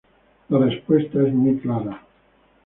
[0.49, 2.01] La respuesta es muy clara.